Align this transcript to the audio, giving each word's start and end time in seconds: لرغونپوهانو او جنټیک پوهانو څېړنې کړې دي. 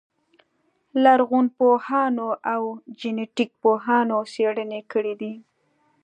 لرغونپوهانو 1.03 2.29
او 2.53 2.61
جنټیک 2.99 3.49
پوهانو 3.61 4.17
څېړنې 4.33 4.81
کړې 4.91 5.13
دي. 5.21 5.33